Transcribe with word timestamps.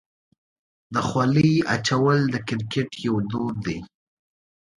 د 0.93 0.95
خولۍ 1.07 1.53
اچول 1.75 2.19
د 2.33 2.35
کرکټ 2.47 2.89
یو 3.05 3.15
دود 3.29 3.55
دی. 3.65 3.77